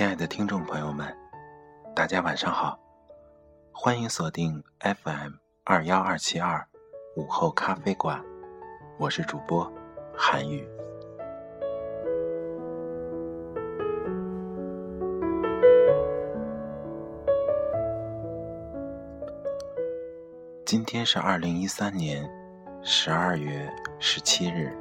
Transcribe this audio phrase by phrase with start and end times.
[0.00, 1.14] 亲爱的听众朋友们，
[1.94, 2.80] 大家晚上好，
[3.70, 6.66] 欢迎锁定 FM 二幺二七二
[7.16, 8.24] 午后咖啡馆，
[8.96, 9.70] 我是主播
[10.16, 10.66] 韩宇。
[20.64, 22.26] 今天是二零一三年
[22.82, 24.74] 十二月十七日，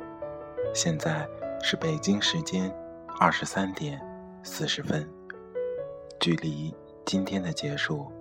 [0.73, 1.27] 现在
[1.61, 2.73] 是北京时间
[3.19, 4.01] 二十三点。
[4.41, 5.05] 四十分，
[6.19, 8.11] 距离今天的结束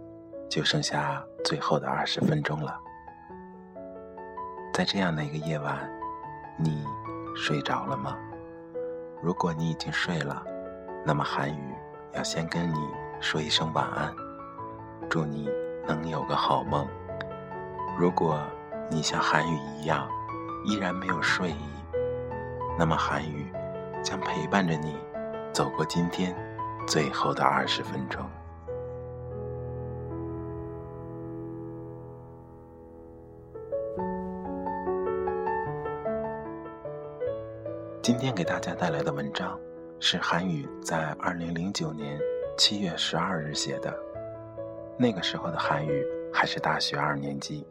[0.49, 2.79] 就剩下最后的二十分钟了。
[4.73, 5.77] 在这样的一个夜晚，
[6.57, 6.87] 你
[7.35, 8.17] 睡着了吗？
[9.21, 10.45] 如果你已经睡了，
[11.05, 11.75] 那么韩语
[12.15, 12.79] 要先跟你
[13.21, 14.15] 说一声晚安，
[15.11, 15.51] 祝你
[15.85, 16.87] 能有个好梦。
[17.99, 18.41] 如果
[18.89, 20.09] 你像韩语一样
[20.65, 21.69] 依然没有睡意，
[22.79, 23.53] 那么韩语
[24.05, 24.97] 将陪伴着你。
[25.53, 26.33] 走过今天
[26.89, 28.25] 最后的二十分钟。
[38.01, 39.61] 今天给大家带来的文章
[40.01, 42.19] 是韩语在二零零九年
[42.57, 43.95] 七月十二日写的。
[44.97, 47.67] 那个时候的韩语还是大学二年级。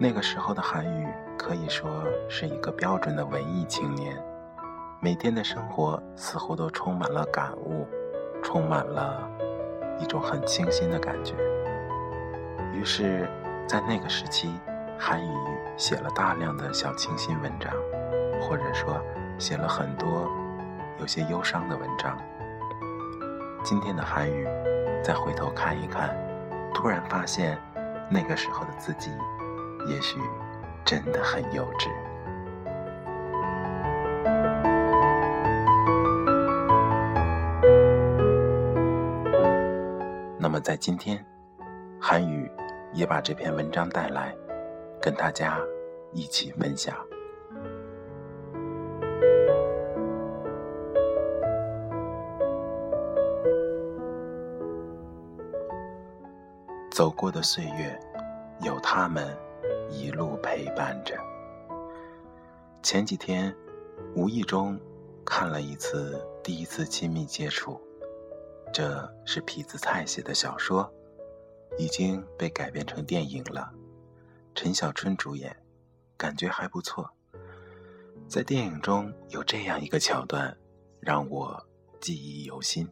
[0.00, 1.06] 那个时候的韩语
[1.38, 1.88] 可以说
[2.28, 4.31] 是一个标准的文艺青年。
[5.04, 7.84] 每天的生活似乎都充满了感悟，
[8.40, 9.28] 充满了
[9.98, 11.34] 一种很清新的感觉。
[12.72, 13.28] 于是，
[13.66, 14.54] 在那个时期，
[14.96, 15.36] 韩语
[15.76, 17.72] 写了大量的小清新文章，
[18.40, 19.02] 或者说
[19.38, 20.30] 写了很多
[21.00, 22.16] 有些忧伤的文章。
[23.64, 24.46] 今天的韩语，
[25.02, 26.16] 再回头看一看，
[26.72, 27.58] 突然发现，
[28.08, 29.10] 那个时候的自己，
[29.88, 30.20] 也许
[30.84, 31.90] 真的很幼稚。
[40.62, 41.22] 在今天，
[42.00, 42.48] 韩语
[42.94, 44.32] 也把这篇文章带来，
[45.00, 45.58] 跟大家
[46.12, 46.96] 一起分享。
[56.92, 57.98] 走过的岁月，
[58.60, 59.36] 有他们
[59.90, 61.16] 一路陪伴着。
[62.82, 63.52] 前几天，
[64.14, 64.78] 无意中
[65.24, 67.72] 看了一次《第一次亲密接触》。
[68.72, 70.90] 这是痞子蔡写的小说，
[71.78, 73.70] 已经被改编成电影了。
[74.54, 75.62] 陈小春主演，
[76.16, 77.14] 感觉还不错。
[78.26, 80.56] 在电影中有这样一个桥段，
[81.00, 81.68] 让我
[82.00, 82.90] 记忆犹新，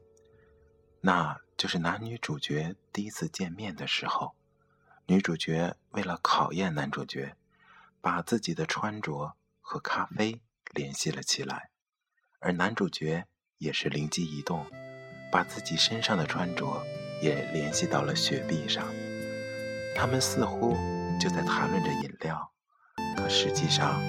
[1.01, 4.35] 那就是男女主角第一次见面的时候，
[5.07, 7.37] 女主角为了考验男主角，
[8.03, 10.43] 把自己的穿着和咖啡
[10.75, 11.71] 联系了起来，
[12.39, 13.27] 而男主角
[13.57, 14.67] 也是灵机一动。
[15.31, 16.67] 把自己身上的穿着
[17.23, 18.85] 也联系到了雪碧上，
[19.95, 20.77] 他们似乎
[21.21, 22.51] 就在谈论着饮料，
[23.17, 24.01] 可实际上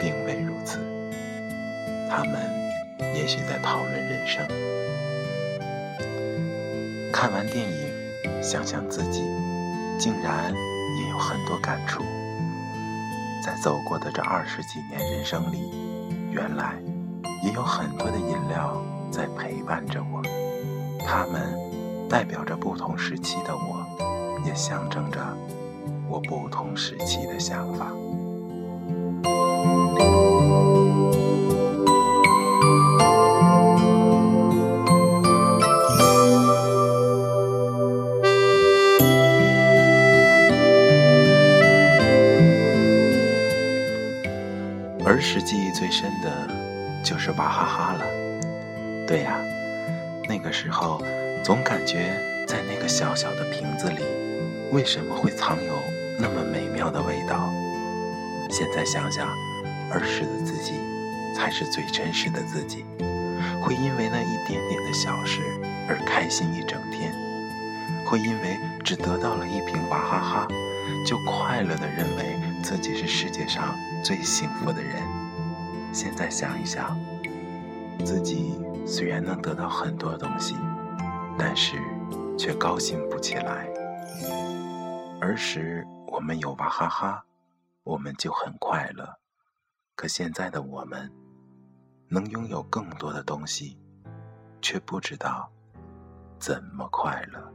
[0.00, 0.78] 并未如此。
[2.08, 2.48] 他们
[3.14, 4.46] 也许在讨论人生。
[7.12, 9.22] 看完电影，想想自己，
[9.98, 12.02] 竟然也有很多感触。
[13.44, 15.58] 在走过的这二十几年人生里，
[16.30, 16.74] 原来
[17.42, 18.80] 也有很多的饮料
[19.10, 20.22] 在陪伴着我。
[21.06, 21.56] 它们
[22.08, 23.86] 代表着不同时期的我，
[24.46, 25.20] 也象征着
[26.08, 27.86] 我不同时期的想法。
[58.62, 59.26] 现在想想，
[59.90, 60.74] 儿时的自己
[61.34, 62.84] 才是最真实的自己，
[63.60, 65.40] 会因为那一点点的小事
[65.88, 67.12] 而开心一整天，
[68.06, 70.48] 会因为只得到了一瓶娃哈哈，
[71.04, 73.74] 就快乐的认为自己是世界上
[74.04, 75.02] 最幸福的人。
[75.92, 76.96] 现在想一想，
[78.04, 78.54] 自己。
[78.86, 80.54] 虽然能得到很多东西，
[81.36, 81.76] 但是
[82.38, 83.66] 却高兴不起来。
[85.20, 87.24] 儿时我们有娃哈哈，
[87.84, 89.18] 我们就很快乐。
[89.94, 91.10] 可现在的我们
[92.08, 93.78] 能拥有更多的东西
[94.60, 95.50] 却不知道
[96.38, 97.52] 怎么快乐。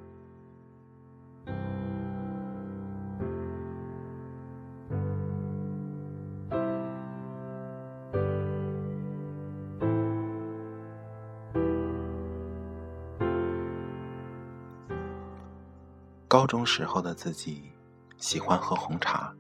[16.29, 17.71] 高中时候的自己
[18.17, 19.33] 喜欢喝红茶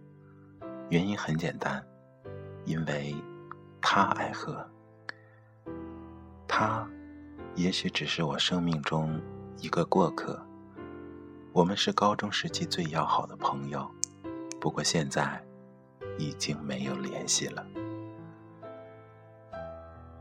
[0.89, 1.85] 原因很简单，
[2.65, 3.15] 因为
[3.81, 4.65] 他爱喝。
[6.47, 6.87] 他
[7.55, 9.19] 也许只是我生命中
[9.57, 10.41] 一个过客。
[11.51, 13.89] 我们是高中时期最要好的朋友，
[14.61, 15.43] 不过现在
[16.17, 17.65] 已经没有联系了。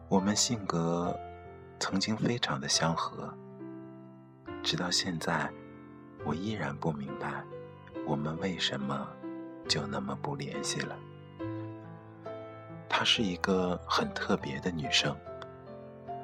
[0.09, 1.15] 我们性格
[1.79, 3.33] 曾经非常的相合，
[4.63, 5.51] 直到现在，
[6.25, 7.45] 我依然不明白
[8.07, 9.07] 我们为什么
[9.69, 10.97] 就那么不联系了。
[12.89, 15.15] 她是一个很特别的女生，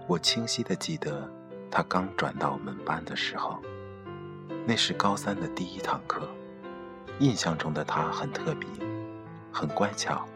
[0.07, 1.29] 我清晰的记得
[1.71, 3.59] 她刚转到我们班的时候，
[4.67, 6.29] 那是高三的第一堂课。
[7.19, 8.69] 印象中的她很特别，
[9.53, 10.27] 很乖巧，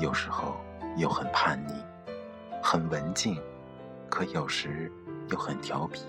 [0.00, 0.56] 有时候
[0.96, 1.72] 又很叛逆。
[2.62, 3.40] 很文静，
[4.10, 4.92] 可有时
[5.30, 6.02] 又很调皮。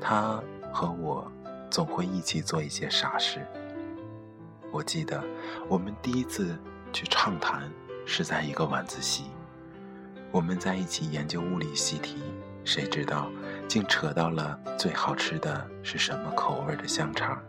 [0.00, 0.42] 他
[0.72, 1.30] 和我
[1.70, 3.46] 总会一起做一些傻事。
[4.70, 5.22] 我记得
[5.68, 6.56] 我们第一次
[6.92, 7.70] 去畅谈
[8.06, 9.24] 是在一个晚自习，
[10.30, 12.22] 我们在一起研究物理习题，
[12.64, 13.30] 谁知道
[13.68, 17.40] 竟扯到了最好吃的是什么口味的香肠。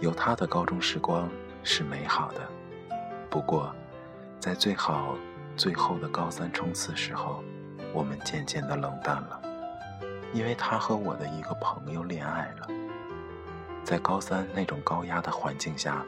[0.00, 1.28] 有他的高中时光
[1.62, 2.40] 是美好的，
[3.28, 3.74] 不过
[4.38, 5.16] 在最好。
[5.56, 7.44] 最后的高三冲刺时候，
[7.92, 9.42] 我们渐渐的冷淡了，
[10.32, 12.68] 因为他和我的一个朋友恋爱了。
[13.84, 16.04] 在高三那种高压的环境下，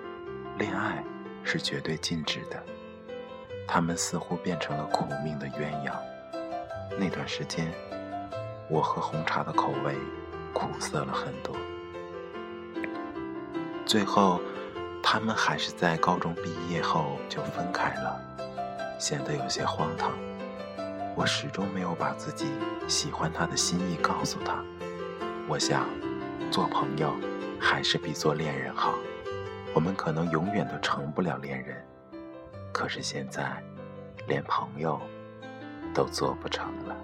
[0.59, 1.03] 恋爱
[1.43, 2.63] 是绝对禁止的。
[3.67, 5.93] 他们似乎变成了苦命的鸳鸯。
[6.99, 7.73] 那段时间，
[8.69, 9.97] 我喝红茶的口味
[10.53, 11.57] 苦涩了很多。
[13.87, 14.41] 最后，
[15.03, 18.21] 他们还是在高中毕业后就分开了。
[18.99, 20.13] 显得有些荒唐。
[21.17, 22.47] 我始终没有把自己
[22.87, 24.63] 喜欢他的心意告诉他。
[25.49, 25.89] 我想，
[26.51, 27.13] 做朋友
[27.63, 28.99] 还是比做恋人好。
[29.73, 31.83] 我们可能永远都成不了恋人，
[32.73, 33.63] 可是现在，
[34.27, 35.01] 连朋友
[35.95, 36.97] 都做不成了。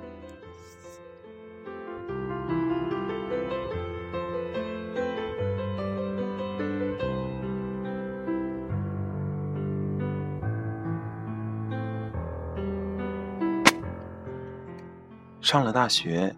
[15.41, 16.35] 上了大学，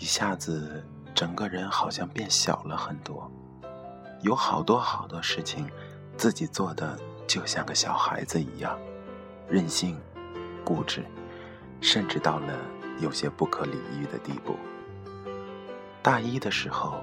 [0.00, 3.30] 一下子整个人好像变小了很多，
[4.22, 5.68] 有好多好多事情，
[6.16, 8.78] 自己做的就像个小孩子一样，
[9.48, 10.00] 任性、
[10.64, 11.04] 固执，
[11.80, 12.54] 甚至到了
[12.98, 14.56] 有些不可理喻的地步。
[16.02, 16.94] 大一的时候，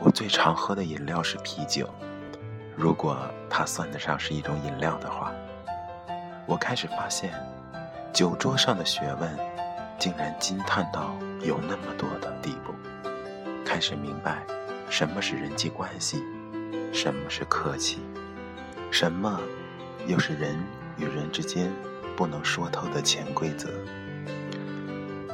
[0.00, 1.88] 我最常喝的饮料是啤酒，
[2.76, 3.16] 如果
[3.50, 5.32] 它算得上是一种饮料的话，
[6.46, 7.32] 我开始发现，
[8.12, 9.58] 酒桌上的学问。
[10.00, 11.12] 竟然惊叹到
[11.42, 12.72] 有那么多的地步，
[13.68, 14.46] 开始明白
[14.88, 16.24] 什么是人际关系，
[16.90, 18.00] 什么是客气，
[18.90, 19.38] 什么
[20.06, 20.58] 又是人
[20.96, 21.70] 与人之间
[22.16, 23.68] 不能说透的潜规则。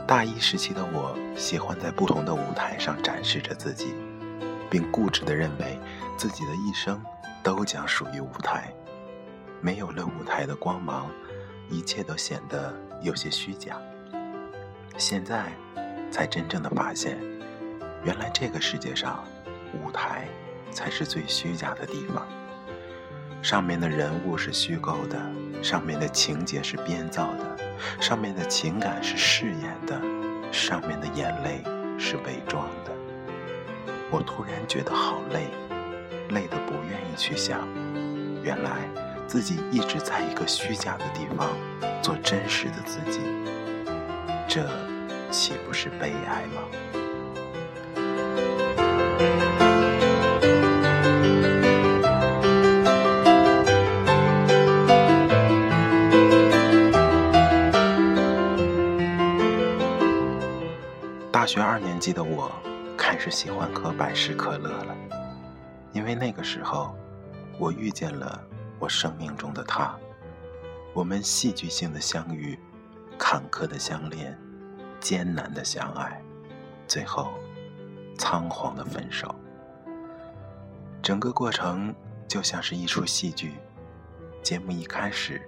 [0.04, 3.94] 大一时期的我喜欢在不同的舞台上展示着自己，
[4.68, 5.78] 并固执地认为
[6.16, 7.00] 自己的一生
[7.40, 8.68] 都将属于舞台。
[9.60, 11.08] 没有了舞台的光芒，
[11.70, 13.80] 一切都显得有些虚假。
[14.98, 15.52] 现在，
[16.10, 17.16] 才真正的发现，
[18.04, 19.24] 原来这个世界上，
[19.72, 20.28] 舞台
[20.70, 22.26] 才是最虚假的地方。
[23.42, 25.18] 上面的人物是虚构的，
[25.62, 27.56] 上面的情节是编造的，
[28.00, 29.98] 上面的情感是饰演的，
[30.52, 31.62] 上面的眼泪
[31.98, 32.92] 是伪装的。
[34.10, 35.48] 我突然觉得好累，
[36.28, 37.66] 累得不愿意去想，
[38.42, 38.88] 原来
[39.26, 41.48] 自己一直在一个虚假的地方
[42.02, 43.20] 做真实的自己。
[44.46, 44.68] 这
[45.30, 47.03] 岂不是悲哀吗？
[61.30, 62.50] 大学二年级的我
[62.96, 64.96] 开始喜欢喝百事可乐了，
[65.92, 66.94] 因为那个时候
[67.58, 68.40] 我遇见了
[68.78, 69.94] 我生命中的他，
[70.94, 72.58] 我们戏剧性的相遇。
[73.16, 74.36] 坎坷的相恋，
[74.98, 76.20] 艰难的相爱，
[76.88, 77.32] 最后
[78.18, 79.34] 仓皇的分手。
[81.02, 81.94] 整个过程
[82.26, 83.54] 就像是一出戏剧。
[84.42, 85.40] 节目一开始，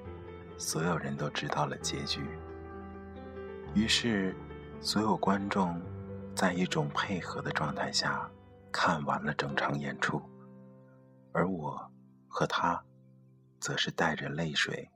[0.57, 2.27] 所有人都知道了结局。
[3.75, 4.35] 于是，
[4.81, 5.79] 所有观众
[6.35, 8.31] 在一种配合的状态下
[8.73, 10.23] 看完了整场演出，
[11.33, 11.91] 而我
[12.27, 12.83] 和他，
[13.61, 14.91] 则是带着泪水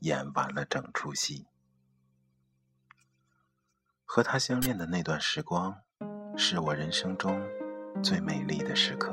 [0.00, 1.46] 演完了整出戏。
[4.04, 5.83] 和他相恋的那段时光，
[6.36, 7.40] 是我人生中
[8.02, 9.12] 最美丽的时刻。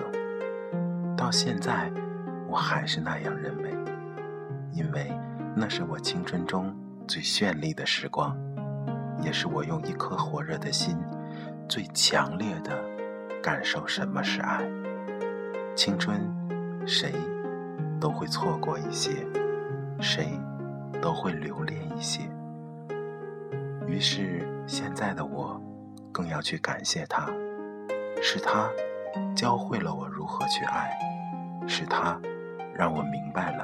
[1.15, 1.91] 到现在，
[2.47, 3.69] 我还是那样认为，
[4.73, 5.11] 因为
[5.55, 6.75] 那是我青春中
[7.07, 8.35] 最绚丽的时光，
[9.21, 10.97] 也是我用一颗火热的心
[11.69, 12.83] 最强烈的
[13.41, 14.67] 感受什么是爱。
[15.75, 16.19] 青春，
[16.87, 17.13] 谁
[17.99, 19.11] 都会错过一些，
[19.99, 20.27] 谁
[20.99, 22.23] 都会留恋一些。
[23.85, 25.61] 于是，现在的我
[26.11, 27.29] 更要去感谢他，
[28.21, 28.69] 是他
[29.35, 30.97] 教会了我如何去爱，
[31.67, 32.19] 是他
[32.73, 33.63] 让我明白了，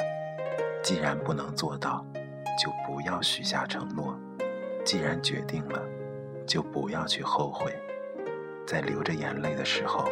[0.83, 2.05] 既然不能做到，
[2.57, 4.13] 就不要许下承诺；
[4.85, 5.81] 既然决定了，
[6.45, 7.75] 就不要去后悔。
[8.65, 10.09] 在流着眼泪的时候，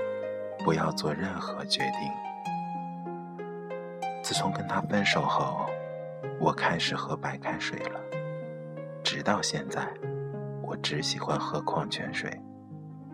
[0.64, 2.12] 不要做任何决定。
[4.24, 5.66] 自从跟他分手后，
[6.40, 8.00] 我开始喝白开水了。
[9.04, 9.88] 直到现在，
[10.68, 12.42] 我只喜欢喝矿泉水，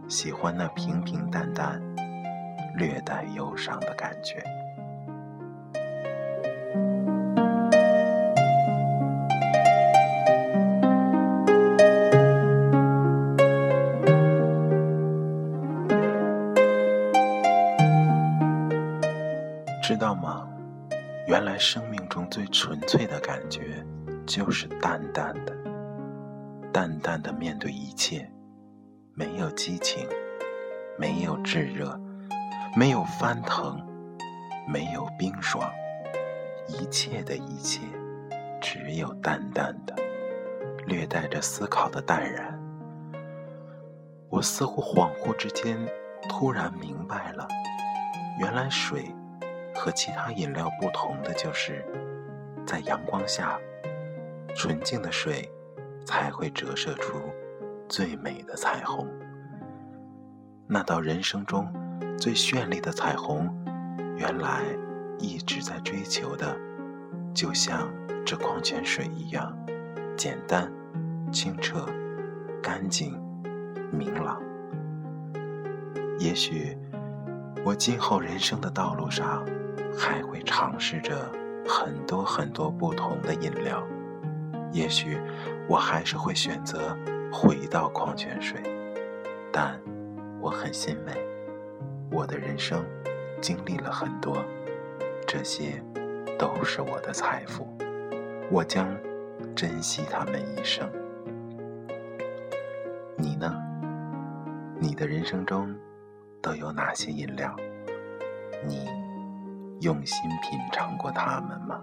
[0.08, 1.81] 喜欢那平平淡淡、
[2.77, 4.41] 略带忧伤的感觉。
[19.84, 20.48] 知道吗？
[21.27, 23.86] 原来生命中最纯粹的感觉，
[24.25, 25.61] 就是淡淡的。
[26.74, 28.32] 淡淡的面对一切，
[29.13, 30.08] 没有激情，
[30.98, 32.00] 没有炙热，
[32.78, 33.86] 没有翻腾，
[34.66, 35.70] 没有冰爽，
[36.68, 37.82] 一切的一切，
[38.62, 39.94] 只有淡淡的，
[40.86, 42.58] 略带着思考的淡然。
[44.30, 45.78] 我似乎恍惚之间，
[46.30, 47.46] 突然明白了，
[48.40, 49.13] 原来水
[49.75, 51.86] 和其他饮料不同的，就是
[52.66, 53.60] 在阳光下，
[54.56, 55.51] 纯净的水。
[56.05, 57.20] 才会折射出
[57.88, 59.08] 最美的彩虹。
[60.67, 61.67] 那道人生中
[62.17, 63.50] 最绚丽的彩虹，
[64.17, 64.63] 原来
[65.20, 66.58] 一直在追求的，
[67.34, 67.91] 就像
[68.25, 69.53] 这矿泉水一样，
[70.15, 70.72] 简单、
[71.31, 71.86] 清澈、
[72.62, 73.22] 干净、
[73.91, 74.41] 明朗。
[76.20, 76.77] 也许
[77.65, 79.46] 我今后人生的道路上，
[79.98, 81.29] 还会尝试着
[81.67, 83.86] 很多很多不同的饮料。
[84.72, 85.20] 也许
[85.72, 86.98] 我还是会选择
[87.32, 88.62] 回到矿泉水，
[89.54, 89.80] 但
[90.42, 91.13] 我很欣慰，
[92.12, 92.84] 我的人生
[93.40, 94.44] 经历了很多，
[95.25, 95.82] 这些
[96.38, 97.66] 都是我的财富，
[98.51, 98.86] 我将
[99.56, 100.92] 珍惜他们一生。
[103.16, 103.56] 你呢？
[104.78, 105.74] 你的人生中
[106.42, 107.56] 都有哪些饮料？
[108.68, 108.90] 你
[109.80, 111.82] 用心品尝过它们吗？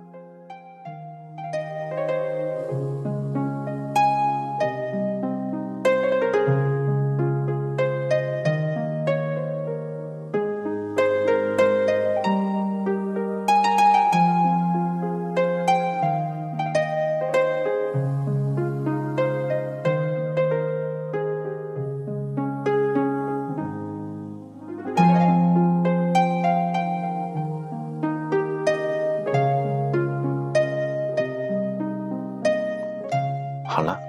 [33.70, 34.00] 好了，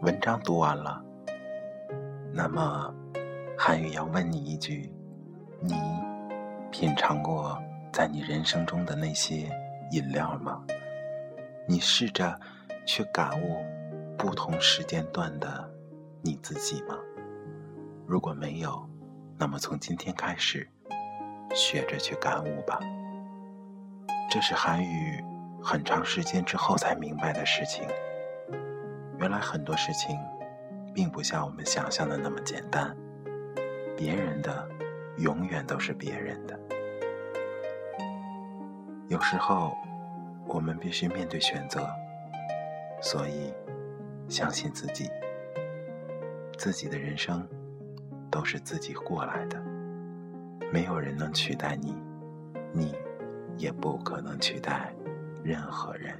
[0.00, 1.02] 文章读完了。
[2.32, 2.94] 那么，
[3.58, 4.94] 韩语要问你一句：
[5.60, 5.74] 你
[6.70, 7.60] 品尝过
[7.92, 9.50] 在你人生中的那些
[9.90, 10.62] 饮料吗？
[11.66, 12.38] 你试着
[12.86, 13.56] 去感悟
[14.16, 15.68] 不同时间段的
[16.22, 16.96] 你自己吗？
[18.06, 18.88] 如果没有，
[19.36, 20.70] 那么从今天开始，
[21.56, 22.78] 学着去感悟吧。
[24.30, 25.24] 这是韩语
[25.60, 27.84] 很长时间之后才明白的事情。
[29.20, 30.18] 原来很多事情，
[30.94, 32.96] 并不像我们想象的那么简单。
[33.94, 34.66] 别人的，
[35.18, 36.58] 永远都是别人的。
[39.08, 39.76] 有时候，
[40.46, 41.86] 我们必须面对选择。
[43.02, 43.52] 所以，
[44.26, 45.10] 相信自己，
[46.56, 47.46] 自己的人生
[48.30, 49.62] 都是自己过来的。
[50.72, 51.94] 没有人能取代你，
[52.72, 52.94] 你
[53.58, 54.94] 也不可能取代
[55.44, 56.16] 任何人。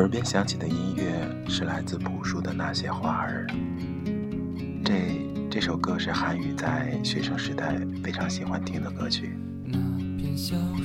[0.00, 3.46] 耳边响起的音乐是来自朴树的《那些花儿》。
[4.82, 4.94] 这
[5.50, 9.36] 这首歌是韩语在学生时代非常喜欢听的歌曲。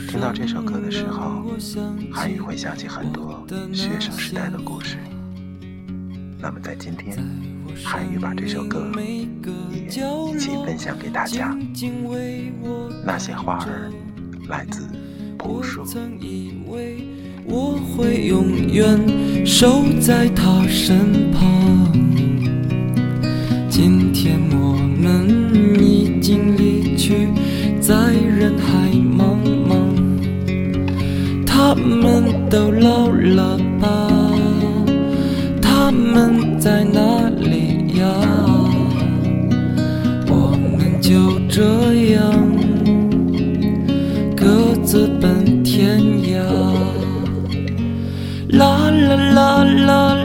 [0.10, 1.46] 听到这首歌的时候，
[2.12, 4.98] 韩语会想起很多学生时代的故事。
[6.38, 7.18] 那么在今天，
[7.86, 9.90] 韩语把这首歌也一
[10.38, 11.58] 起分享给大家。
[13.06, 13.90] 那些花儿
[14.50, 14.86] 来自
[15.38, 15.86] 朴树。
[17.48, 19.00] 我会永远
[19.46, 21.92] 守在他身旁。
[23.70, 25.30] 今天我们
[25.80, 27.28] 已经离去，
[27.80, 29.38] 在人海茫
[29.70, 29.76] 茫。
[31.46, 34.10] 他们都老了吧？
[35.62, 38.06] 他们在哪里呀？
[40.28, 41.62] 我们就这
[42.14, 42.35] 样
[49.18, 50.25] la la la.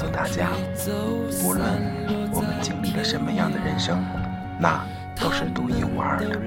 [0.00, 0.48] 诉大家，
[1.44, 1.62] 无论
[2.32, 4.02] 我们经历了什么样的人生，
[4.58, 4.82] 那
[5.14, 6.40] 都是独一无二的。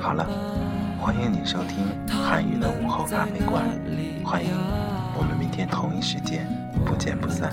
[0.00, 0.24] 好了，
[1.00, 3.64] 欢迎你收听韩语的午后咖啡馆，
[4.24, 4.52] 欢迎
[5.16, 6.46] 我们明天同一时间
[6.86, 7.50] 不见不散。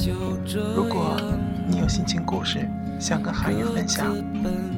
[0.75, 1.19] 如果
[1.65, 4.15] 你有心情故事想跟韩语分享，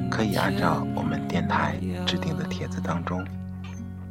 [0.09, 3.21] 可以按照我们电台制定的帖子当中，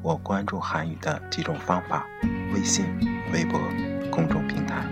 [0.03, 2.05] 我关注韩语的几种方法，
[2.53, 2.85] 微信、
[3.33, 3.59] 微博、
[4.11, 4.85] 公众平台。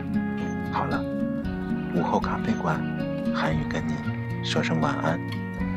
[0.73, 1.05] 好了，
[1.95, 2.81] 午后咖啡馆，
[3.33, 3.95] 韩语跟你
[4.43, 5.21] 说声晚安，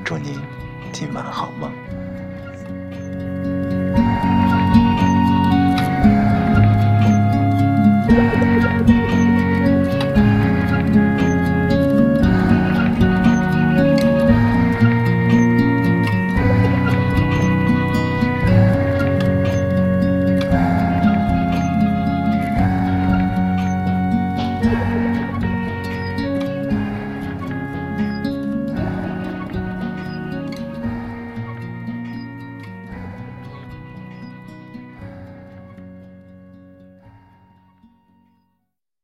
[0.03, 0.39] 祝您
[0.91, 1.71] 今晚好梦。